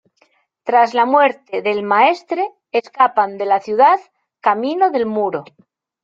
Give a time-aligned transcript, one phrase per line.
[0.63, 3.99] Tras la muerte del Maestre, escapan de la ciudad
[4.41, 5.43] camino del Muro.